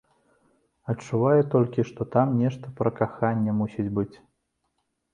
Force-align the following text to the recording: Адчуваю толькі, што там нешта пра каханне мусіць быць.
Адчуваю 0.93 1.41
толькі, 1.57 1.87
што 1.91 2.09
там 2.17 2.27
нешта 2.41 2.75
пра 2.83 2.89
каханне 3.03 3.51
мусіць 3.63 3.91
быць. 4.03 4.13